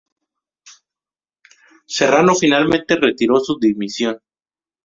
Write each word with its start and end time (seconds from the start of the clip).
Serrano 1.85 2.33
finalmente 2.33 2.95
retiró 2.95 3.39
su 3.39 3.59
dimisión. 3.59 4.19